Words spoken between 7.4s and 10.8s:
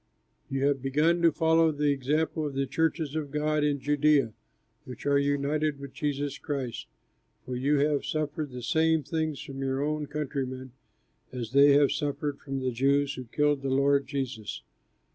for you have suffered the same things from your own countrymen